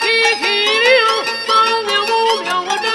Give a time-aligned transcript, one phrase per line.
[0.00, 0.04] 七
[0.40, 0.42] 七
[0.80, 0.90] 留
[1.46, 1.48] 三
[1.84, 2.06] 秒五
[2.42, 2.86] 秒我真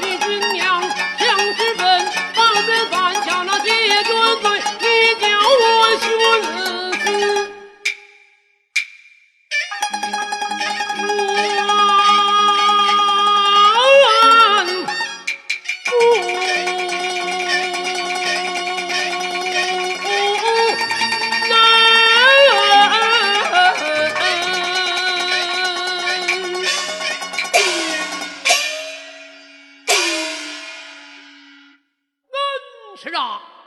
[0.00, 0.80] 进军粮
[1.18, 1.82] 将士坟
[2.34, 4.02] 保证犯下那些冤
[4.42, 4.46] 罪
[33.00, 33.57] 是啊。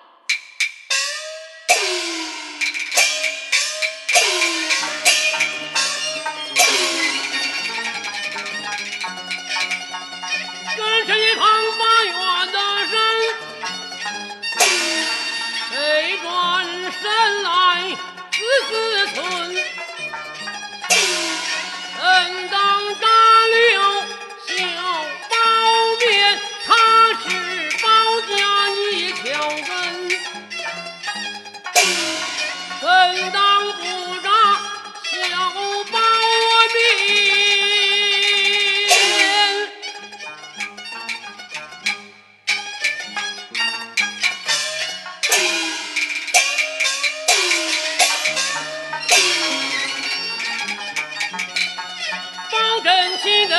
[53.21, 53.57] 岂能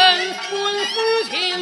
[0.51, 1.62] 问事情？